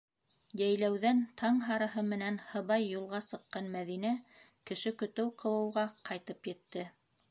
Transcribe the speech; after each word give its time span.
Йәйләүҙән 0.61 1.19
таң 1.41 1.59
һарыһынан 1.67 2.41
һыбай 2.53 2.87
юлға 2.95 3.21
сыҡҡан 3.29 3.71
Мәҙинә 3.79 4.17
кеше 4.73 4.97
көтөү 5.05 5.39
ҡыуыуға 5.45 5.89
ҡайтып 6.11 6.53
етте. 6.55 6.93